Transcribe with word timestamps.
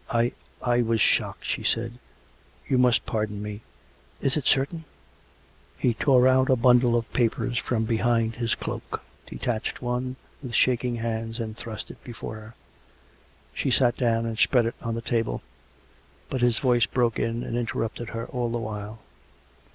"I... 0.10 0.32
I 0.60 0.82
was 0.82 1.00
shocked," 1.00 1.46
she 1.46 1.62
said;"... 1.62 1.92
you 2.68 2.76
must 2.76 3.06
par 3.06 3.24
don 3.24 3.40
me.... 3.42 3.62
Is 4.20 4.36
it 4.36 4.46
certain?" 4.46 4.84
He 5.78 5.94
tore 5.94 6.28
out 6.28 6.50
a 6.50 6.54
bundle 6.56 6.96
of 6.96 7.10
papers 7.14 7.56
from 7.56 7.86
behind 7.86 8.34
his 8.34 8.54
cloak, 8.54 8.82
COME 8.90 9.00
RACK! 9.00 9.00
COME 9.00 9.08
ROPE! 9.24 9.42
185 9.80 9.80
detached 9.80 9.82
one 9.82 10.16
with 10.42 10.54
shaking 10.54 10.96
hands 10.96 11.40
and 11.40 11.56
thrust 11.56 11.90
it 11.90 12.04
before 12.04 12.34
her. 12.34 12.54
She 13.54 13.70
sat 13.70 13.96
down 13.96 14.26
and 14.26 14.38
spread 14.38 14.66
it 14.66 14.74
on 14.82 14.94
the 14.94 15.00
table. 15.00 15.40
But 16.28 16.42
his 16.42 16.58
voice 16.58 16.84
broke 16.84 17.18
in 17.18 17.42
and 17.42 17.56
interrupted 17.56 18.10
her 18.10 18.26
all 18.26 18.50
the 18.50 18.58
while. 18.58 18.98